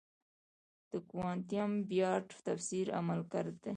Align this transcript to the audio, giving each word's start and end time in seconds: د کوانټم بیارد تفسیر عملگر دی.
د 0.91 0.93
کوانټم 1.09 1.71
بیارد 1.89 2.27
تفسیر 2.45 2.85
عملگر 2.99 3.45
دی. 3.63 3.69